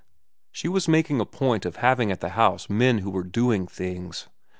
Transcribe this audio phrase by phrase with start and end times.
[0.51, 4.27] She was making a point of having at the house men who were doing things.